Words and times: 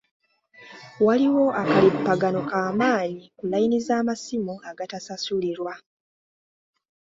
Waliwo 1.05 1.45
akalippagano 1.61 2.39
k'amaanyi 2.49 3.23
ku 3.37 3.43
layini 3.51 3.77
z'amasimu 3.85 4.53
agatasasulirwa. 4.69 5.73